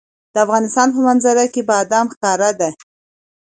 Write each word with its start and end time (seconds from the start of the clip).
د 0.33 0.35
افغانستان 0.45 0.87
په 0.95 0.99
منظره 1.07 1.45
کې 1.53 1.61
بادام 1.69 2.05
ښکاره 2.13 2.49
ده. 2.59 2.69